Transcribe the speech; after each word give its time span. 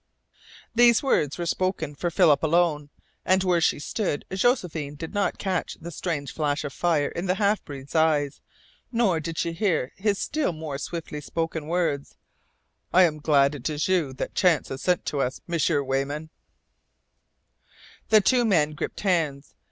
The 0.73 0.95
words 1.03 1.37
were 1.37 1.45
spoken 1.45 1.93
for 1.93 2.09
Philip 2.09 2.41
alone, 2.41 2.89
and 3.23 3.43
where 3.43 3.61
she 3.61 3.77
stood 3.77 4.25
Josephine 4.33 4.95
did 4.95 5.13
not 5.13 5.37
catch 5.37 5.75
the 5.75 5.91
strange 5.91 6.33
flash 6.33 6.63
of 6.63 6.73
fire 6.73 7.09
in 7.09 7.27
the 7.27 7.35
half 7.35 7.63
breed's 7.63 7.93
eyes, 7.93 8.41
nor 8.91 9.19
did 9.19 9.37
she 9.37 9.51
hear 9.53 9.91
his 9.97 10.17
still 10.17 10.53
more 10.53 10.79
swiftly 10.79 11.21
spoken 11.21 11.67
words: 11.67 12.15
"I 12.91 13.03
am 13.03 13.19
glad 13.19 13.53
it 13.53 13.69
is 13.69 13.87
YOU 13.87 14.11
that 14.13 14.33
chance 14.33 14.69
has 14.69 14.81
sent 14.81 15.05
to 15.05 15.21
us, 15.21 15.39
M'sieur 15.45 15.83
Weyman!" 15.83 16.31
The 18.09 18.21
two 18.21 18.43
men 18.43 18.71
gripped 18.73 19.01
hands. 19.01 19.53